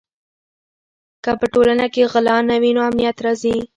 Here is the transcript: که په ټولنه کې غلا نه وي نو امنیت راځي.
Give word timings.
که 1.23 1.31
په 1.39 1.45
ټولنه 1.53 1.85
کې 1.93 2.03
غلا 2.11 2.37
نه 2.49 2.55
وي 2.61 2.71
نو 2.75 2.81
امنیت 2.89 3.17
راځي. 3.25 3.57